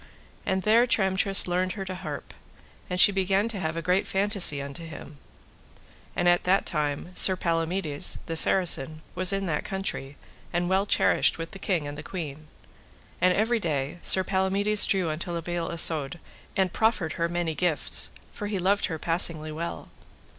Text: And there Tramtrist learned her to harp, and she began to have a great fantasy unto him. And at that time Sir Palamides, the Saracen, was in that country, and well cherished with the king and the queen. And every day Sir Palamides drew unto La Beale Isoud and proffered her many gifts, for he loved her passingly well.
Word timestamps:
And 0.47 0.63
there 0.63 0.87
Tramtrist 0.87 1.47
learned 1.47 1.73
her 1.73 1.85
to 1.85 1.93
harp, 1.93 2.33
and 2.89 2.99
she 2.99 3.11
began 3.11 3.47
to 3.49 3.59
have 3.59 3.77
a 3.77 3.83
great 3.83 4.07
fantasy 4.07 4.59
unto 4.59 4.83
him. 4.83 5.19
And 6.15 6.27
at 6.27 6.43
that 6.45 6.65
time 6.65 7.11
Sir 7.15 7.35
Palamides, 7.35 8.17
the 8.25 8.35
Saracen, 8.35 9.03
was 9.13 9.31
in 9.31 9.45
that 9.45 9.63
country, 9.63 10.17
and 10.51 10.67
well 10.71 10.87
cherished 10.87 11.37
with 11.37 11.51
the 11.51 11.59
king 11.59 11.85
and 11.87 11.95
the 11.99 12.01
queen. 12.01 12.47
And 13.21 13.35
every 13.37 13.59
day 13.59 13.99
Sir 14.01 14.23
Palamides 14.23 14.87
drew 14.87 15.11
unto 15.11 15.29
La 15.29 15.41
Beale 15.41 15.69
Isoud 15.69 16.19
and 16.57 16.73
proffered 16.73 17.13
her 17.13 17.29
many 17.29 17.53
gifts, 17.53 18.09
for 18.31 18.47
he 18.47 18.57
loved 18.57 18.87
her 18.87 18.97
passingly 18.97 19.51
well. 19.51 19.87